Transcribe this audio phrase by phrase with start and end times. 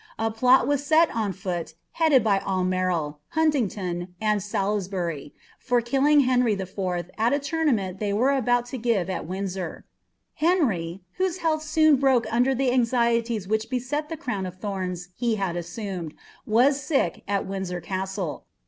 [0.17, 6.53] A plot was eel on fiHit, headed by Autnerle, Munlingduu, and Salisbury, for killing Henry
[6.53, 7.11] IV.
[7.19, 9.83] at a tournament they were about to give at Wmdsor.
[10.33, 15.35] Henry, whose health soon broke under the anxieties which beset the crown of tliorns he
[15.35, 16.15] had assumed,
[16.47, 18.45] was sick ^SlrWindaor Castle.